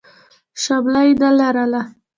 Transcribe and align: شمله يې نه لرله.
شمله 0.61 1.01
يې 1.07 1.13
نه 1.21 1.29
لرله. 1.37 1.81